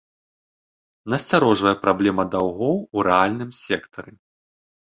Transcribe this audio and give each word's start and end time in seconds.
Насцярожвае 1.15 1.75
праблема 1.85 2.27
даўгоў 2.37 2.75
у 2.97 3.07
рэальным 3.11 3.51
сектары. 3.63 4.11